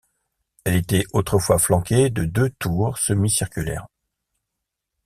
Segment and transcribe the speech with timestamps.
[0.65, 3.85] Elle était autrefois flanquée de deux tours semi-circulaires.